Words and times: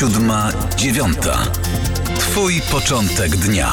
siódma, 0.00 0.48
dziewiąta. 0.76 1.38
Twój 2.18 2.52
początek 2.72 3.36
dnia. 3.36 3.72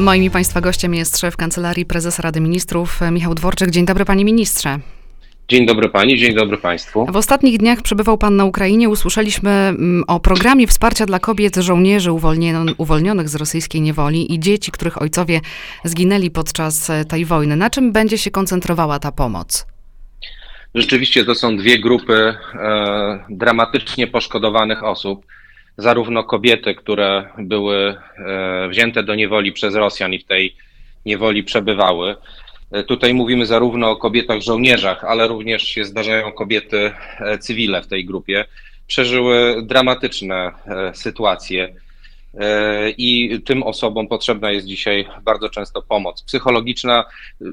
Moim 0.00 0.22
i 0.22 0.30
Państwa 0.30 0.60
gościem 0.60 0.94
jest 0.94 1.18
szef 1.18 1.36
Kancelarii 1.36 1.86
Prezesa 1.86 2.22
Rady 2.22 2.40
Ministrów 2.40 3.00
Michał 3.12 3.34
Dworczyk. 3.34 3.70
Dzień 3.70 3.86
dobry 3.86 4.04
Panie 4.04 4.24
Ministrze. 4.24 4.78
Dzień 5.48 5.66
dobry 5.66 5.88
Pani, 5.88 6.18
dzień 6.18 6.34
dobry 6.34 6.58
Państwu. 6.58 7.06
W 7.06 7.16
ostatnich 7.16 7.58
dniach 7.58 7.82
przebywał 7.82 8.18
Pan 8.18 8.36
na 8.36 8.44
Ukrainie. 8.44 8.88
Usłyszeliśmy 8.88 9.50
mm, 9.50 10.04
o 10.06 10.20
programie 10.20 10.66
wsparcia 10.66 11.06
dla 11.06 11.18
kobiet, 11.18 11.56
żołnierzy 11.56 12.10
uwolnionych 12.78 13.28
z 13.28 13.34
rosyjskiej 13.34 13.80
niewoli 13.80 14.34
i 14.34 14.40
dzieci, 14.40 14.72
których 14.72 15.02
ojcowie 15.02 15.40
zginęli 15.84 16.30
podczas 16.30 16.90
e, 16.90 17.04
tej 17.04 17.24
wojny. 17.24 17.56
Na 17.56 17.70
czym 17.70 17.92
będzie 17.92 18.18
się 18.18 18.30
koncentrowała 18.30 18.98
ta 18.98 19.12
pomoc? 19.12 19.66
Rzeczywiście 20.76 21.24
to 21.24 21.34
są 21.34 21.56
dwie 21.56 21.78
grupy 21.78 22.14
e, 22.14 23.24
dramatycznie 23.30 24.06
poszkodowanych 24.06 24.84
osób. 24.84 25.26
Zarówno 25.76 26.24
kobiety, 26.24 26.74
które 26.74 27.28
były 27.38 27.96
e, 28.18 28.68
wzięte 28.68 29.02
do 29.02 29.14
niewoli 29.14 29.52
przez 29.52 29.74
Rosjan 29.74 30.12
i 30.12 30.18
w 30.18 30.24
tej 30.24 30.56
niewoli 31.06 31.44
przebywały. 31.44 32.16
E, 32.72 32.82
tutaj 32.82 33.14
mówimy 33.14 33.46
zarówno 33.46 33.90
o 33.90 33.96
kobietach 33.96 34.40
żołnierzach, 34.40 35.04
ale 35.04 35.28
również 35.28 35.62
się 35.62 35.84
zdarzają 35.84 36.32
kobiety 36.32 36.92
e, 37.20 37.38
cywile 37.38 37.82
w 37.82 37.86
tej 37.86 38.04
grupie. 38.04 38.44
Przeżyły 38.86 39.62
dramatyczne 39.62 40.52
e, 40.66 40.94
sytuacje 40.94 41.74
i 42.98 43.40
tym 43.44 43.62
osobom 43.62 44.08
potrzebna 44.08 44.50
jest 44.50 44.66
dzisiaj 44.66 45.08
bardzo 45.24 45.48
często 45.48 45.82
pomoc 45.82 46.22
psychologiczna, 46.22 47.04
e, 47.40 47.44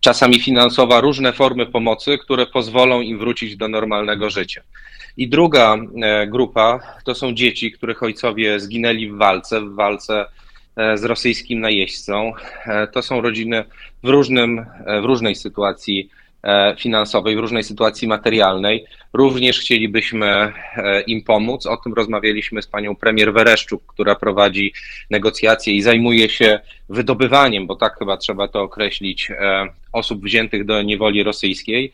czasami 0.00 0.40
finansowa, 0.40 1.00
różne 1.00 1.32
formy 1.32 1.66
pomocy, 1.66 2.18
które 2.18 2.46
pozwolą 2.46 3.00
im 3.00 3.18
wrócić 3.18 3.56
do 3.56 3.68
normalnego 3.68 4.30
życia. 4.30 4.62
I 5.16 5.28
druga 5.28 5.76
e, 6.02 6.26
grupa 6.26 6.80
to 7.04 7.14
są 7.14 7.32
dzieci, 7.32 7.72
których 7.72 8.02
ojcowie 8.02 8.60
zginęli 8.60 9.08
w 9.08 9.16
walce, 9.16 9.60
w 9.60 9.74
walce 9.74 10.26
z 10.94 11.04
rosyjskim 11.04 11.60
najeźdźcą. 11.60 12.32
To 12.92 13.02
są 13.02 13.20
rodziny 13.20 13.64
w, 14.02 14.08
różnym, 14.08 14.66
w 15.02 15.04
różnej 15.04 15.34
sytuacji 15.34 16.10
E, 16.10 16.19
finansowej, 16.78 17.36
w 17.36 17.38
różnej 17.38 17.64
sytuacji 17.64 18.08
materialnej. 18.08 18.84
Również 19.12 19.60
chcielibyśmy 19.60 20.26
e, 20.26 21.00
im 21.00 21.22
pomóc. 21.22 21.66
O 21.66 21.76
tym 21.76 21.94
rozmawialiśmy 21.94 22.62
z 22.62 22.66
panią 22.66 22.96
premier 22.96 23.32
Wereszczuk, 23.32 23.82
która 23.86 24.14
prowadzi 24.14 24.72
negocjacje 25.10 25.74
i 25.74 25.82
zajmuje 25.82 26.28
się 26.28 26.60
wydobywaniem, 26.88 27.66
bo 27.66 27.76
tak 27.76 27.98
chyba 27.98 28.16
trzeba 28.16 28.48
to 28.48 28.62
określić, 28.62 29.30
e, 29.30 29.66
osób 29.92 30.24
wziętych 30.24 30.64
do 30.64 30.82
niewoli 30.82 31.22
rosyjskiej. 31.22 31.92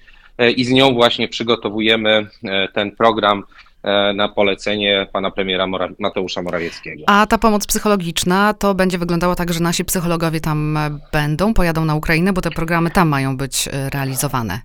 I 0.57 0.65
z 0.65 0.71
nią 0.71 0.95
właśnie 0.95 1.29
przygotowujemy 1.29 2.27
ten 2.73 2.91
program 2.91 3.43
E, 3.43 3.66
na 4.15 4.29
polecenie 4.29 5.07
pana 5.13 5.31
premiera 5.31 5.67
Mateusza 5.99 6.43
Morawieckiego. 6.43 7.03
A 7.07 7.27
ta 7.27 7.39
pomoc 7.39 7.67
psychologiczna 7.67 8.55
to 8.55 8.75
będzie 8.75 8.99
wyglądała 8.99 9.35
tak, 9.35 9.53
że 9.53 9.61
nasi 9.61 9.85
psychologowie 9.85 10.41
tam 10.41 10.79
będą, 11.13 11.55
pojadą 11.55 11.85
na 11.85 11.95
Ukrainę, 11.95 12.33
bo 12.33 12.41
te 12.41 12.51
programy 12.51 12.91
tam 12.91 13.09
mają 13.09 13.37
być 13.37 13.69
e, 13.69 13.91
realizowane. 13.91 14.61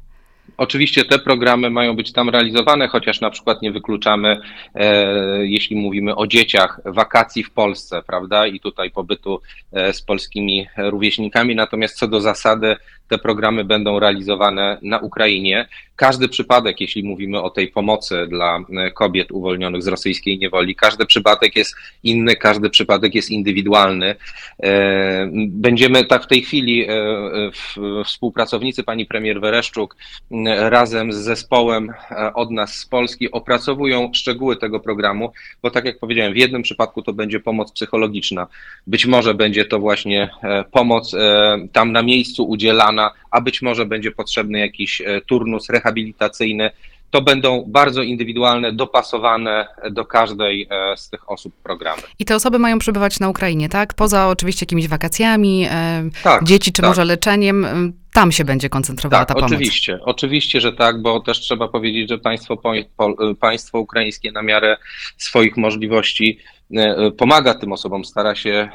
Oczywiście 0.58 1.06
te 1.06 1.20
programy 1.20 1.70
mają 1.70 1.96
być 1.96 2.12
tam 2.12 2.30
realizowane, 2.30 2.88
chociaż 2.88 3.22
na 3.22 3.30
przykład 3.30 3.62
nie 3.62 3.72
wykluczamy, 3.72 4.42
e, 4.76 5.46
jeśli 5.46 5.76
mówimy 5.76 6.16
o 6.16 6.28
dzieciach, 6.28 6.82
wakacji 6.86 7.44
w 7.44 7.52
Polsce, 7.52 8.02
prawda, 8.08 8.48
i 8.48 8.60
tutaj 8.60 8.92
pobytu 8.92 9.42
e, 9.72 9.94
z 9.94 10.02
polskimi 10.02 10.68
rówieśnikami. 10.78 11.56
Natomiast 11.56 11.98
co 11.98 12.08
do 12.08 12.22
zasady, 12.22 12.76
te 13.12 13.18
programy 13.18 13.64
będą 13.64 14.00
realizowane 14.00 14.78
na 14.82 15.00
Ukrainie. 15.00 15.68
Każdy 15.96 16.30
przypadek, 16.30 16.82
jeśli 16.82 17.04
mówimy 17.04 17.42
o 17.42 17.50
tej 17.50 17.68
pomocy 17.68 18.28
dla 18.28 18.58
e, 18.58 18.92
kobiet 18.92 19.32
uwolnionych 19.32 19.84
z 19.84 19.88
rosyjskiej 19.88 20.40
niewoli, 20.40 20.76
każdy 20.76 21.06
przypadek 21.06 21.56
jest 21.56 21.76
inny, 22.04 22.36
każdy 22.36 22.70
przypadek 22.70 23.16
jest 23.16 23.30
indywidualny. 23.30 24.16
E, 24.64 25.30
będziemy 25.48 26.06
tak 26.06 26.24
w 26.24 26.28
tej 26.28 26.42
chwili, 26.42 26.86
e, 26.90 26.94
współpracownicy 28.06 28.84
pani 28.84 29.06
premier 29.06 29.42
Wereszczuk 29.42 29.96
razem 30.58 31.14
z 31.14 31.16
zespołem 31.16 31.94
od 32.34 32.52
nas 32.52 32.76
z 32.76 32.86
Polski 32.86 33.32
opracowują 33.32 34.12
szczegóły 34.14 34.56
tego 34.56 34.80
programu, 34.80 35.32
bo 35.62 35.72
tak 35.72 35.86
jak 35.86 36.00
powiedziałem, 36.00 36.34
w 36.34 36.38
jednym 36.38 36.62
przypadku 36.62 37.02
to 37.02 37.14
będzie 37.14 37.40
pomoc 37.40 37.72
psychologiczna. 37.72 38.48
Być 38.88 39.06
może 39.06 39.34
będzie 39.34 39.66
to 39.66 39.80
właśnie 39.80 40.30
pomoc 40.72 41.16
tam 41.72 41.92
na 41.92 42.02
miejscu 42.04 42.44
udzielana, 42.44 43.01
a 43.32 43.42
być 43.42 43.62
może 43.62 43.86
będzie 43.86 44.12
potrzebny 44.12 44.60
jakiś 44.60 45.02
e, 45.02 45.22
turnus 45.22 45.70
rehabilitacyjny. 45.70 46.72
To 47.10 47.22
będą 47.22 47.64
bardzo 47.68 48.02
indywidualne, 48.02 48.74
dopasowane 48.74 49.68
do 49.92 50.06
każdej 50.06 50.68
e, 50.70 50.98
z 50.98 51.10
tych 51.10 51.32
osób 51.32 51.54
programy. 51.64 52.02
I 52.20 52.26
te 52.26 52.36
osoby 52.36 52.60
mają 52.60 52.80
przebywać 52.80 53.20
na 53.20 53.30
Ukrainie, 53.30 53.70
tak? 53.70 53.94
Poza 53.94 54.28
oczywiście 54.28 54.64
jakimiś 54.64 54.88
wakacjami, 54.88 55.68
e, 55.72 56.04
tak, 56.24 56.44
dzieci 56.44 56.72
czy 56.72 56.82
tak. 56.82 56.90
może 56.90 57.06
leczeniem, 57.06 57.94
tam 58.14 58.32
się 58.32 58.46
będzie 58.46 58.70
koncentrowała 58.70 59.26
tak, 59.26 59.28
ta 59.28 59.34
pomoc. 59.34 59.52
Oczywiście, 59.52 60.00
oczywiście, 60.02 60.62
że 60.62 60.74
tak, 60.74 61.02
bo 61.02 61.20
też 61.20 61.40
trzeba 61.40 61.68
powiedzieć, 61.68 62.10
że 62.10 62.18
państwo, 62.18 62.62
państwo 63.40 63.80
ukraińskie 63.80 64.32
na 64.32 64.42
miarę 64.42 64.78
swoich 65.18 65.58
możliwości 65.58 66.40
pomaga 67.18 67.54
tym 67.54 67.72
osobom, 67.72 68.06
stara 68.06 68.36
się 68.36 68.70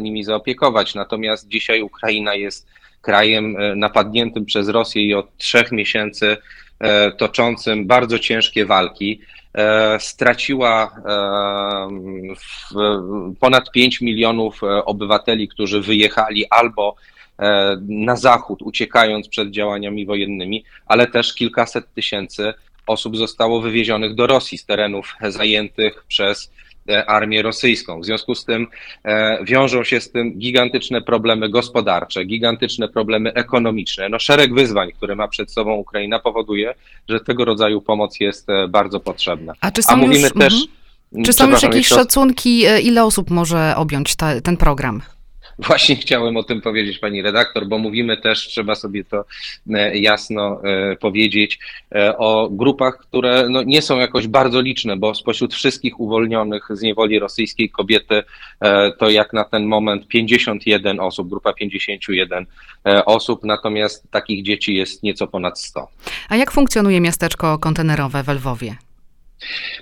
nimi 0.00 0.24
zaopiekować. 0.24 0.94
Natomiast 0.94 1.48
dzisiaj 1.48 1.82
Ukraina 1.82 2.34
jest 2.34 2.68
krajem 3.02 3.56
e, 3.56 3.76
napadniętym 3.76 4.44
przez 4.44 4.68
Rosję 4.68 5.02
i 5.02 5.14
od 5.14 5.36
trzech 5.36 5.72
miesięcy 5.72 6.36
e, 6.78 7.10
toczącym 7.12 7.86
bardzo 7.86 8.18
ciężkie 8.18 8.66
walki. 8.66 9.20
E, 9.54 10.00
straciła 10.00 10.96
ponad 13.40 13.70
5 13.72 14.00
milionów 14.00 14.60
obywateli, 14.84 15.48
którzy 15.48 15.80
wyjechali 15.80 16.44
albo 16.50 16.96
na 17.88 18.16
zachód, 18.16 18.62
uciekając 18.62 19.28
przed 19.28 19.50
działaniami 19.50 20.06
wojennymi, 20.06 20.64
ale 20.86 21.06
też 21.06 21.34
kilkaset 21.34 21.94
tysięcy 21.94 22.54
osób 22.86 23.16
zostało 23.16 23.60
wywiezionych 23.60 24.14
do 24.14 24.26
Rosji 24.26 24.58
z 24.58 24.66
terenów 24.66 25.14
zajętych 25.22 26.04
przez 26.08 26.50
armię 27.06 27.42
rosyjską. 27.42 28.00
W 28.00 28.04
związku 28.04 28.34
z 28.34 28.44
tym 28.44 28.66
e, 29.04 29.44
wiążą 29.44 29.84
się 29.84 30.00
z 30.00 30.10
tym 30.10 30.38
gigantyczne 30.38 31.02
problemy 31.02 31.48
gospodarcze, 31.48 32.24
gigantyczne 32.24 32.88
problemy 32.88 33.34
ekonomiczne. 33.34 34.08
No, 34.08 34.18
szereg 34.18 34.54
wyzwań, 34.54 34.92
które 34.92 35.16
ma 35.16 35.28
przed 35.28 35.52
sobą 35.52 35.74
Ukraina, 35.74 36.18
powoduje, 36.18 36.74
że 37.08 37.20
tego 37.20 37.44
rodzaju 37.44 37.80
pomoc 37.80 38.20
jest 38.20 38.50
e, 38.50 38.68
bardzo 38.68 39.00
potrzebna. 39.00 39.52
A, 39.60 39.70
czy 39.70 39.82
są 39.82 39.92
A 39.92 39.96
mówimy 39.96 40.22
już, 40.22 40.32
też. 40.32 40.54
Mm, 41.12 41.24
czy 41.24 41.32
są 41.32 41.50
już 41.50 41.62
jakieś 41.62 41.86
szacunki, 41.86 42.64
ile 42.82 43.04
osób 43.04 43.30
może 43.30 43.74
objąć 43.76 44.16
ta, 44.16 44.40
ten 44.40 44.56
program? 44.56 45.02
Właśnie 45.66 45.96
chciałem 45.96 46.36
o 46.36 46.42
tym 46.42 46.60
powiedzieć, 46.60 46.98
pani 46.98 47.22
redaktor, 47.22 47.66
bo 47.66 47.78
mówimy 47.78 48.16
też, 48.16 48.48
trzeba 48.48 48.74
sobie 48.74 49.04
to 49.04 49.24
e, 49.70 49.98
jasno 49.98 50.60
e, 50.64 50.96
powiedzieć, 50.96 51.58
e, 51.94 52.18
o 52.18 52.48
grupach, 52.50 52.98
które 52.98 53.48
no 53.48 53.62
nie 53.62 53.82
są 53.82 53.98
jakoś 53.98 54.26
bardzo 54.26 54.60
liczne, 54.60 54.96
bo 54.96 55.14
spośród 55.14 55.54
wszystkich 55.54 56.00
uwolnionych 56.00 56.68
z 56.70 56.82
niewoli 56.82 57.18
rosyjskiej 57.18 57.70
kobiety 57.70 58.22
to 58.98 59.10
jak 59.10 59.32
na 59.32 59.44
ten 59.44 59.66
moment 59.66 60.08
51 60.08 61.00
osób, 61.00 61.28
grupa 61.28 61.52
51 61.52 62.46
osób, 63.06 63.44
natomiast 63.44 64.10
takich 64.10 64.44
dzieci 64.44 64.74
jest 64.74 65.02
nieco 65.02 65.26
ponad 65.26 65.60
100. 65.60 65.88
A 66.28 66.36
jak 66.36 66.50
funkcjonuje 66.50 67.00
miasteczko 67.00 67.58
kontenerowe 67.58 68.22
w 68.22 68.28
Lwowie? 68.28 68.76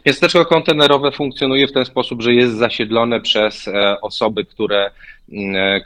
Miasteczko 0.06 0.46
kontenerowe 0.46 1.12
funkcjonuje 1.12 1.68
w 1.68 1.72
ten 1.72 1.84
sposób, 1.84 2.22
że 2.22 2.34
jest 2.34 2.54
zasiedlone 2.54 3.20
przez 3.20 3.68
osoby, 4.02 4.44
które 4.44 4.90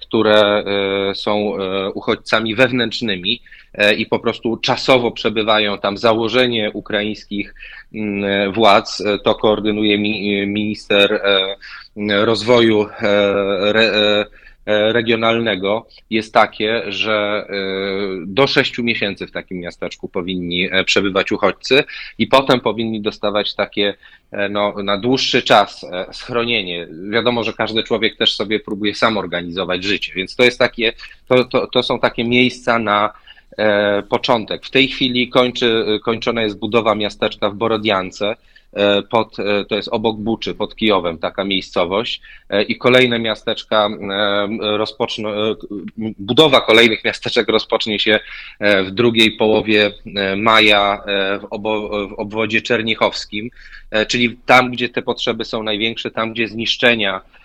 które 0.01 0.65
e, 1.11 1.15
są 1.15 1.57
e, 1.57 1.91
uchodźcami 1.91 2.55
wewnętrznymi 2.55 3.43
i 3.99 4.07
po 4.07 4.19
prostu 4.19 4.57
czasowo 4.57 5.11
przebywają 5.11 5.79
tam. 5.79 5.97
Założenie 5.99 6.71
ukraińskich 6.73 7.55
mm, 7.95 8.53
władz 8.53 9.03
to 9.25 9.35
koordynuje 9.35 9.99
minister 10.47 11.23
rozwoju 12.25 12.87
E, 13.77 14.27
regionalnego 14.67 15.87
jest 16.11 16.35
takie, 16.35 16.83
że 16.93 17.47
e, 17.49 17.55
do 18.27 18.47
sześciu 18.47 18.83
miesięcy 18.83 19.27
w 19.27 19.33
takim 19.33 19.59
miasteczku 19.59 20.09
powinni 20.09 20.69
e, 20.73 20.85
przebywać 20.85 21.33
uchodźcy 21.33 21.85
i 22.19 22.27
potem 22.27 22.61
powinni 22.61 23.01
dostawać 23.01 23.55
takie 23.55 23.95
no, 24.51 24.75
na 24.83 24.99
dłuższy 24.99 25.43
czas 25.43 25.87
schronienie. 26.13 26.89
Wiadomo, 27.11 27.45
że 27.45 27.53
każdy 27.53 27.83
człowiek 27.83 28.17
też 28.17 28.35
sobie 28.37 28.61
próbuje 28.61 28.95
sam 28.95 29.17
organizować 29.17 29.85
życie, 29.85 30.13
więc 30.17 30.37
to 30.37 30.43
jest 30.43 30.59
takie, 30.59 30.93
to, 31.29 31.45
to, 31.45 31.67
to 31.67 31.83
są 31.83 32.01
takie 32.01 32.25
miejsca 32.25 32.79
na 32.79 33.13
początek. 34.09 34.67
W 34.67 34.71
tej 34.71 34.89
chwili 34.89 35.29
kończy, 35.29 35.85
kończona 36.05 36.43
jest 36.43 36.59
budowa 36.59 36.95
miasteczka 36.95 37.51
w 37.51 37.55
Borodiance, 37.55 38.37
pod, 39.11 39.37
to 39.69 39.75
jest 39.77 39.89
obok 39.89 40.17
Buczy, 40.17 40.55
pod 40.55 40.77
Kijowem, 40.77 41.19
taka 41.19 41.45
miejscowość. 41.45 42.21
I 42.69 42.79
kolejne 42.79 43.19
miasteczka 43.19 43.89
rozpoczną, 44.61 45.31
budowa 46.19 46.61
kolejnych 46.61 47.05
miasteczek 47.05 47.49
rozpocznie 47.49 47.99
się 47.99 48.21
w 48.61 48.91
drugiej 48.91 49.33
połowie 49.33 49.93
maja 50.37 51.05
w, 51.41 51.47
obo, 51.51 51.89
w 52.09 52.13
obwodzie 52.13 52.63
czernichowskim, 52.63 53.51
czyli 54.09 54.37
tam, 54.47 54.71
gdzie 54.71 54.89
te 54.89 55.03
potrzeby 55.03 55.45
są 55.45 55.63
największe, 55.63 56.11
tam, 56.11 56.33
gdzie 56.33 56.49
zniszczenia 56.49 57.21
E, 57.21 57.42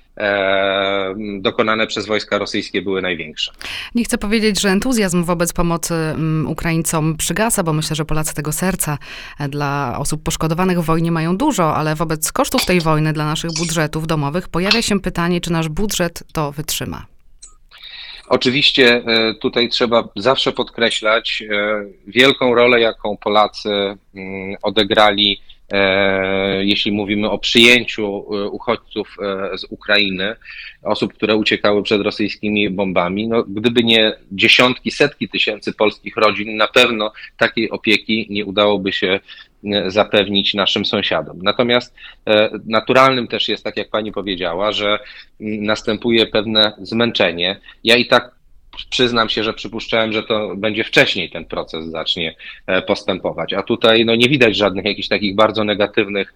dokonane 1.39 1.87
przez 1.87 2.05
wojska 2.05 2.37
rosyjskie 2.37 2.81
były 2.81 3.01
największe. 3.01 3.51
Nie 3.95 4.03
chcę 4.03 4.17
powiedzieć, 4.17 4.61
że 4.61 4.69
entuzjazm 4.69 5.23
wobec 5.23 5.53
pomocy 5.53 5.93
mm, 5.93 6.47
Ukraińcom 6.47 7.17
przygasa, 7.17 7.63
bo 7.63 7.73
myślę, 7.73 7.95
że 7.95 8.05
Polacy 8.05 8.33
tego 8.35 8.51
serca 8.51 8.97
e, 9.39 9.49
dla 9.49 9.95
osób 9.99 10.23
poszkodowanych 10.23 10.79
w 10.79 10.85
wojnie 10.85 11.11
mają 11.11 11.37
dużo, 11.37 11.75
ale 11.75 11.95
wobec 11.95 12.31
kosztów 12.31 12.65
tej 12.65 12.81
wojny 12.81 13.13
dla 13.13 13.25
naszych 13.25 13.51
budżetów 13.57 14.07
domowych 14.07 14.49
pojawia 14.49 14.81
się 14.81 14.99
pytanie, 14.99 15.41
czy 15.41 15.51
nasz 15.51 15.69
budżet 15.69 16.23
to 16.33 16.51
wytrzyma. 16.51 17.05
Oczywiście 18.29 19.03
e, 19.05 19.33
tutaj 19.33 19.69
trzeba 19.69 20.03
zawsze 20.15 20.51
podkreślać 20.51 21.43
wielką 22.07 22.55
rolę, 22.55 22.79
jaką 22.79 23.17
Polacy 23.17 23.69
mm, 24.15 24.55
odegrali 24.61 25.41
E, 25.41 25.46
jeśli 26.61 26.91
mówimy 26.91 27.29
o 27.29 27.37
przyjęciu 27.37 28.03
e, 28.05 28.47
uchodźców 28.49 29.17
e, 29.21 29.57
z 29.57 29.63
Ukrainy, 29.69 30.35
osób, 30.83 31.13
które 31.13 31.35
uciekały 31.35 31.83
przed 31.83 32.01
rosyjskimi 32.01 32.69
bombami. 32.69 33.27
No, 33.27 33.43
gdyby 33.43 33.83
nie 33.83 34.13
dziesiątki, 34.31 34.91
setki 34.91 35.29
tysięcy 35.29 35.73
polskich 35.73 36.17
rodzin, 36.17 36.57
na 36.57 36.67
pewno 36.67 37.11
takiej 37.37 37.69
opieki 37.69 38.27
nie 38.29 38.45
udałoby 38.45 38.91
się 38.91 39.19
zapewnić 39.87 40.53
naszym 40.53 40.85
sąsiadom. 40.85 41.39
Natomiast 41.43 41.95
naturalnym 42.65 43.27
też 43.27 43.49
jest, 43.49 43.63
tak 43.63 43.77
jak 43.77 43.89
pani 43.89 44.11
powiedziała, 44.11 44.71
że 44.71 44.99
następuje 45.39 46.25
pewne 46.25 46.73
zmęczenie. 46.81 47.59
Ja 47.83 47.95
i 47.95 48.05
tak 48.05 48.36
przyznam 48.85 49.29
się, 49.29 49.43
że 49.43 49.53
przypuszczałem, 49.53 50.11
że 50.11 50.23
to 50.23 50.55
będzie 50.55 50.83
wcześniej 50.83 51.29
ten 51.29 51.45
proces 51.45 51.85
zacznie 51.85 52.35
e, 52.67 52.81
postępować, 52.81 53.53
a 53.53 53.63
tutaj 53.63 54.05
no, 54.05 54.15
nie 54.15 54.29
widać 54.29 54.57
żadnych 54.57 54.85
jakichś 54.85 55.07
takich 55.07 55.35
bardzo 55.35 55.63
negatywnych 55.63 56.33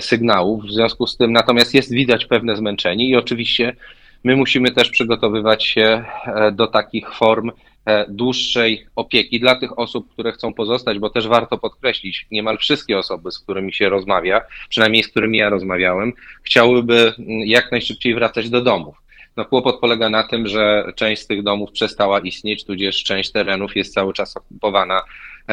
sygnałów, 0.00 0.64
w 0.64 0.72
związku 0.72 1.06
z 1.06 1.16
tym 1.16 1.32
natomiast 1.32 1.74
jest 1.74 1.92
widać 1.92 2.26
pewne 2.26 2.56
zmęczenie 2.56 3.08
i 3.08 3.16
oczywiście 3.16 3.76
my 4.24 4.36
musimy 4.36 4.70
też 4.70 4.90
przygotowywać 4.90 5.64
się 5.64 6.04
e, 6.26 6.52
do 6.52 6.66
takich 6.66 7.14
form 7.14 7.50
e, 7.86 8.04
dłuższej 8.08 8.86
opieki 8.96 9.40
dla 9.40 9.56
tych 9.56 9.78
osób, 9.78 10.12
które 10.12 10.32
chcą 10.32 10.54
pozostać, 10.54 10.98
bo 10.98 11.10
też 11.10 11.28
warto 11.28 11.58
podkreślić, 11.58 12.26
niemal 12.30 12.58
wszystkie 12.58 12.98
osoby, 12.98 13.30
z 13.30 13.38
którymi 13.38 13.72
się 13.72 13.88
rozmawia, 13.88 14.40
przynajmniej 14.68 15.02
z 15.02 15.08
którymi 15.08 15.38
ja 15.38 15.50
rozmawiałem, 15.50 16.12
chciałyby 16.42 17.12
jak 17.44 17.72
najszybciej 17.72 18.14
wracać 18.14 18.50
do 18.50 18.60
domów. 18.60 19.07
No 19.36 19.44
kłopot 19.44 19.80
polega 19.80 20.08
na 20.08 20.22
tym, 20.22 20.48
że 20.48 20.92
część 20.96 21.22
z 21.22 21.26
tych 21.26 21.42
domów 21.42 21.72
przestała 21.72 22.20
istnieć, 22.20 22.64
tudzież 22.64 23.02
część 23.02 23.32
terenów 23.32 23.76
jest 23.76 23.94
cały 23.94 24.12
czas 24.12 24.36
okupowana 24.36 25.02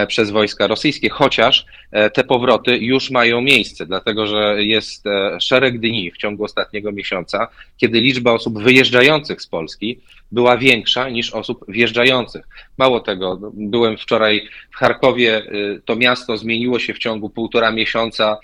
przez 0.07 0.31
wojska 0.31 0.68
rosyjskie, 0.68 1.09
chociaż 1.09 1.65
e, 1.92 2.09
te 2.09 2.24
powroty 2.24 2.77
już 2.77 3.12
mają 3.12 3.42
miejsce, 3.42 3.86
dlatego 3.86 4.27
że 4.27 4.63
jest 4.63 5.07
e, 5.07 5.38
szereg 5.42 5.80
dni 5.80 6.12
w 6.12 6.18
ciągu 6.18 6.44
ostatniego 6.44 6.92
miesiąca, 6.92 7.47
kiedy 7.77 8.01
liczba 8.01 8.31
osób 8.31 8.63
wyjeżdżających 8.63 9.42
z 9.42 9.47
Polski 9.47 10.00
była 10.31 10.57
większa 10.57 11.09
niż 11.09 11.33
osób 11.33 11.65
wjeżdżających. 11.68 12.47
Mało 12.77 13.00
tego, 13.00 13.38
no, 13.42 13.51
byłem 13.53 13.97
wczoraj 13.97 14.47
w 14.71 14.75
Charkowie, 14.75 15.42
to 15.86 15.95
miasto 15.95 16.38
zmieniło 16.38 16.80
się 16.80 16.94
w 16.94 17.00
ciągu 17.00 17.30
półtora 17.30 17.71
miesiąca, 17.71 18.38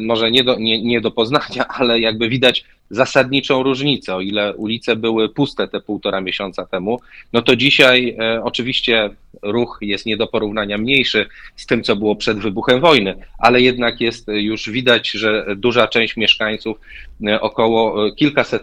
może 0.00 0.30
nie 0.30 0.44
do, 0.44 0.56
nie, 0.58 0.82
nie 0.82 1.00
do 1.00 1.10
poznania, 1.10 1.68
ale 1.78 2.00
jakby 2.00 2.28
widać 2.28 2.64
zasadniczą 2.90 3.62
różnicę. 3.62 4.14
O 4.14 4.20
ile 4.20 4.54
ulice 4.54 4.96
były 4.96 5.28
puste 5.28 5.68
te 5.68 5.80
półtora 5.80 6.20
miesiąca 6.20 6.66
temu, 6.66 7.00
no 7.32 7.42
to 7.42 7.56
dzisiaj 7.56 8.16
e, 8.20 8.44
oczywiście 8.44 9.10
ruch 9.42 9.78
jest 9.80 10.06
nie 10.06 10.16
do 10.16 10.26
porównania 10.26 10.78
mniejszy 10.78 11.26
z 11.56 11.66
tym, 11.66 11.82
co 11.82 11.96
było 11.96 12.16
przed 12.16 12.38
wybuchem 12.38 12.80
wojny, 12.80 13.14
ale 13.38 13.60
jednak 13.60 14.00
jest 14.00 14.28
już 14.28 14.70
widać, 14.70 15.10
że 15.10 15.46
duża 15.56 15.88
część 15.88 16.16
mieszkańców, 16.16 16.78
e, 17.26 17.40
około 17.40 18.06
e, 18.06 18.12
kilkaset 18.12 18.62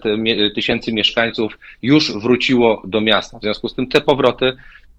tysięcy 0.56 0.94
mieszkańców 0.94 1.60
już 1.82 2.14
wróciło 2.14 2.82
do 2.86 3.02
miasta. 3.02 3.40
W 3.40 3.42
związku 3.42 3.70
z 3.70 3.76
tym 3.76 3.88
te 3.88 4.02
powroty 4.02 4.54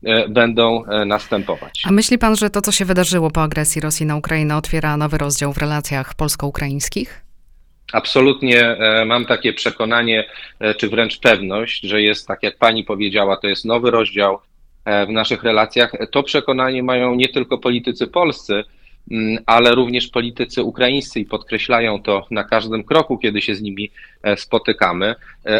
e, 0.04 0.28
będą 0.28 0.82
następować. 1.06 1.82
A 1.84 1.92
myśli 1.92 2.18
pan, 2.18 2.36
że 2.36 2.50
to, 2.50 2.62
co 2.62 2.72
się 2.72 2.84
wydarzyło 2.84 3.30
po 3.30 3.42
agresji 3.42 3.80
Rosji 3.80 4.06
na 4.06 4.16
Ukrainę, 4.16 4.56
otwiera 4.56 4.96
nowy 4.96 5.18
rozdział 5.18 5.52
w 5.52 5.58
relacjach 5.58 6.14
polsko-ukraińskich? 6.14 7.26
Absolutnie 7.92 8.60
e, 8.60 9.04
mam 9.04 9.26
takie 9.26 9.52
przekonanie, 9.52 10.24
e, 10.60 10.74
czy 10.74 10.88
wręcz 10.88 11.18
pewność, 11.20 11.82
że 11.82 12.02
jest, 12.02 12.28
tak 12.28 12.42
jak 12.42 12.58
pani 12.58 12.84
powiedziała, 12.84 13.36
to 13.36 13.48
jest 13.48 13.64
nowy 13.64 13.90
rozdział 13.90 14.34
e, 14.34 14.38
w 15.08 15.10
naszych 15.10 15.42
relacjach. 15.42 15.92
To 16.10 16.22
przekonanie 16.22 16.82
mają 16.82 17.14
nie 17.14 17.28
tylko 17.28 17.58
politycy 17.58 18.06
polscy, 18.06 18.64
mm, 19.10 19.38
ale 19.46 19.74
również 19.74 20.08
politycy 20.08 20.62
ukraińscy 20.62 21.20
i 21.20 21.24
podkreślają 21.24 22.02
to 22.02 22.26
na 22.30 22.44
każdym 22.44 22.84
kroku, 22.84 23.18
kiedy 23.18 23.40
się 23.40 23.54
z 23.54 23.62
nimi 23.62 23.90
spotykamy. 24.36 25.14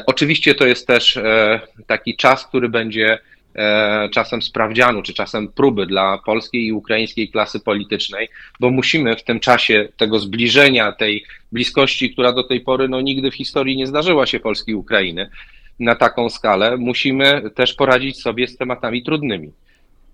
Oczywiście 0.07 0.55
to 0.55 0.67
jest 0.67 0.87
też 0.87 1.19
taki 1.87 2.17
czas, 2.17 2.47
który 2.47 2.69
będzie 2.69 3.19
E, 3.57 4.09
czasem 4.13 4.43
sprawdzianu, 4.43 5.03
czy 5.03 5.15
czasem 5.15 5.49
próby 5.49 5.87
dla 5.87 6.19
polskiej 6.19 6.67
i 6.67 6.73
ukraińskiej 6.73 7.29
klasy 7.29 7.61
politycznej, 7.61 8.29
bo 8.61 8.71
musimy 8.71 9.17
w 9.17 9.25
tym 9.25 9.41
czasie 9.41 9.89
tego 9.97 10.19
zbliżenia, 10.19 10.93
tej 10.93 11.25
bliskości, 11.53 12.11
która 12.11 12.33
do 12.33 12.43
tej 12.43 12.61
pory 12.61 12.89
no, 12.89 13.01
nigdy 13.01 13.31
w 13.31 13.35
historii 13.35 13.77
nie 13.77 13.87
zdarzyła 13.87 14.27
się 14.27 14.41
Polski 14.41 14.71
i 14.71 14.75
Ukrainy 14.75 15.31
na 15.81 15.95
taką 15.95 16.31
skalę, 16.31 16.77
musimy 16.77 17.51
też 17.55 17.75
poradzić 17.75 18.23
sobie 18.23 18.49
z 18.49 18.57
tematami 18.57 19.03
trudnymi. 19.03 19.53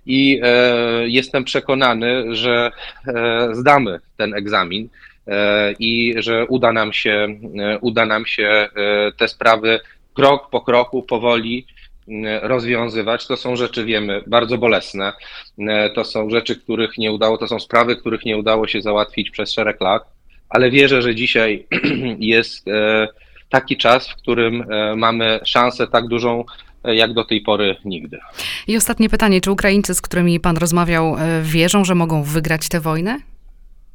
I 0.06 0.40
e, 0.42 1.08
jestem 1.08 1.44
przekonany, 1.44 2.34
że 2.36 2.70
e, 3.08 3.48
zdamy 3.52 4.00
ten 4.16 4.34
egzamin 4.34 4.88
e, 5.26 5.72
i 5.78 6.14
że 6.16 6.46
uda 6.46 6.72
nam 6.72 6.92
się, 6.92 7.26
e, 7.58 7.78
uda 7.78 8.06
nam 8.06 8.26
się 8.26 8.46
e, 8.46 8.68
te 9.16 9.28
sprawy 9.28 9.80
krok 10.14 10.50
po 10.50 10.60
kroku, 10.60 11.02
powoli 11.02 11.66
rozwiązywać. 12.42 13.26
To 13.26 13.36
są 13.36 13.56
rzeczy, 13.56 13.84
wiemy, 13.84 14.22
bardzo 14.26 14.58
bolesne. 14.58 15.12
To 15.94 16.04
są 16.04 16.30
rzeczy, 16.30 16.56
których 16.56 16.98
nie 16.98 17.12
udało, 17.12 17.38
to 17.38 17.48
są 17.48 17.60
sprawy, 17.60 17.96
których 17.96 18.24
nie 18.24 18.36
udało 18.38 18.66
się 18.66 18.82
załatwić 18.82 19.30
przez 19.30 19.52
szereg 19.52 19.80
lat, 19.80 20.02
ale 20.48 20.70
wierzę, 20.70 21.02
że 21.02 21.14
dzisiaj 21.14 21.66
jest 22.18 22.68
e, 22.68 23.08
taki 23.52 23.76
czas, 23.76 24.08
w 24.08 24.16
którym 24.16 24.64
e, 24.70 24.96
mamy 24.96 25.40
szansę 25.44 25.86
tak 25.86 26.08
dużą, 26.08 26.44
e, 26.84 26.94
jak 26.94 27.12
do 27.12 27.24
tej 27.24 27.40
pory 27.40 27.76
nigdy. 27.84 28.18
I 28.66 28.76
ostatnie 28.76 29.08
pytanie, 29.08 29.40
czy 29.40 29.50
Ukraińcy, 29.50 29.94
z 29.94 30.00
którymi 30.00 30.40
pan 30.40 30.56
rozmawiał, 30.56 31.16
wierzą, 31.42 31.84
że 31.84 31.94
mogą 31.94 32.22
wygrać 32.22 32.68
tę 32.68 32.80
wojnę? 32.80 33.18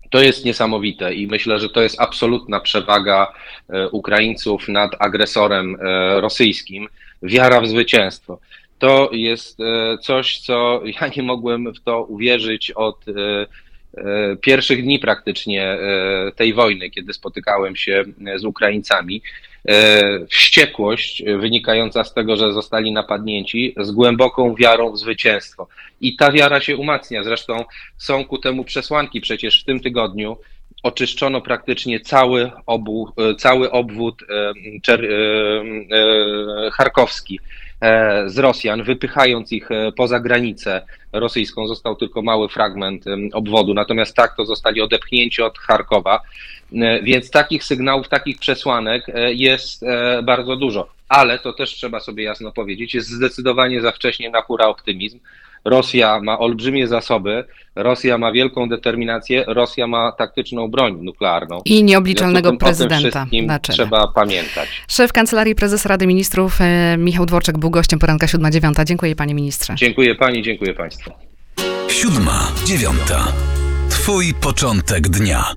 To 0.09 0.21
jest 0.21 0.45
niesamowite 0.45 1.13
i 1.13 1.27
myślę, 1.27 1.59
że 1.59 1.69
to 1.69 1.81
jest 1.81 2.01
absolutna 2.01 2.59
przewaga 2.59 3.33
Ukraińców 3.91 4.67
nad 4.67 4.91
agresorem 4.99 5.77
rosyjskim 6.21 6.87
wiara 7.23 7.61
w 7.61 7.67
zwycięstwo. 7.67 8.39
To 8.79 9.09
jest 9.13 9.59
e, 9.59 9.97
coś, 9.97 10.39
co 10.39 10.81
ja 11.01 11.07
nie 11.17 11.23
mogłem 11.23 11.73
w 11.73 11.79
to 11.79 12.03
uwierzyć 12.03 12.71
od 12.71 13.05
e, 13.07 13.13
e, 13.97 14.35
pierwszych 14.35 14.83
dni 14.83 14.99
praktycznie 14.99 15.77
tej 16.35 16.53
wojny, 16.53 16.89
kiedy 16.89 17.13
spotykałem 17.13 17.75
się 17.75 18.03
z 18.35 18.45
Ukraińcami. 18.45 19.21
Wściekłość 20.29 21.23
wynikająca 21.37 22.03
z 22.03 22.13
tego, 22.13 22.37
że 22.37 22.53
zostali 22.53 22.91
napadnięci, 22.91 23.75
z 23.79 23.91
głęboką 23.91 24.55
wiarą 24.55 24.91
w 24.91 24.97
zwycięstwo. 24.97 25.67
I 26.01 26.15
ta 26.15 26.31
wiara 26.31 26.61
się 26.61 26.77
umacnia. 26.77 27.23
Zresztą 27.23 27.65
są 27.97 28.25
ku 28.25 28.37
temu 28.37 28.63
przesłanki. 28.63 29.21
Przecież 29.21 29.61
w 29.61 29.65
tym 29.65 29.79
tygodniu 29.79 30.37
oczyszczono 30.83 31.41
praktycznie 31.41 31.99
cały, 31.99 32.51
obu, 32.65 33.11
cały 33.37 33.71
obwód 33.71 34.23
czer, 34.83 35.09
charkowski 36.73 37.39
z 38.25 38.37
Rosjan, 38.37 38.83
wypychając 38.83 39.51
ich 39.51 39.69
poza 39.95 40.19
granicę 40.19 40.85
rosyjską. 41.13 41.67
Został 41.67 41.95
tylko 41.95 42.21
mały 42.21 42.49
fragment 42.49 43.05
obwodu, 43.33 43.73
natomiast 43.73 44.15
tak 44.15 44.35
to 44.35 44.45
zostali 44.45 44.81
odepchnięci 44.81 45.41
od 45.41 45.57
Charkowa. 45.57 46.21
Więc 47.03 47.31
takich 47.31 47.63
sygnałów, 47.63 48.09
takich 48.09 48.39
przesłanek 48.39 49.05
jest 49.29 49.85
bardzo 50.23 50.55
dużo. 50.55 50.89
Ale 51.09 51.39
to 51.39 51.53
też 51.53 51.69
trzeba 51.69 51.99
sobie 51.99 52.23
jasno 52.23 52.51
powiedzieć, 52.51 52.93
jest 52.93 53.09
zdecydowanie 53.09 53.81
za 53.81 53.91
wcześnie 53.91 54.29
na 54.29 54.41
hura 54.41 54.65
optymizm. 54.65 55.19
Rosja 55.65 56.19
ma 56.23 56.39
olbrzymie 56.39 56.87
zasoby, 56.87 57.43
Rosja 57.75 58.17
ma 58.17 58.31
wielką 58.31 58.69
determinację, 58.69 59.43
Rosja 59.47 59.87
ma 59.87 60.11
taktyczną 60.11 60.67
broń 60.67 60.97
nuklearną. 61.01 61.61
I 61.65 61.83
nieobliczalnego 61.83 62.57
prezydenta 62.57 63.27
na 63.43 63.59
czele. 63.59 63.75
Trzeba 63.75 64.07
pamiętać. 64.07 64.69
Szef 64.87 65.13
Kancelarii 65.13 65.55
Prezesa 65.55 65.89
Rady 65.89 66.07
Ministrów 66.07 66.61
e, 66.61 66.97
Michał 66.97 67.25
Dworczak 67.25 67.57
był 67.57 67.69
gościem 67.69 67.99
poranka 67.99 68.27
7-9. 68.27 68.85
Dziękuję 68.85 69.15
panie 69.15 69.33
ministrze. 69.33 69.75
Dziękuję 69.75 70.15
pani, 70.15 70.41
dziękuję 70.43 70.73
państwu. 70.73 71.11
Siódma, 71.87 72.51
dziewiąta. 72.65 73.27
Twój 73.89 74.33
początek 74.33 75.07
dnia. 75.09 75.55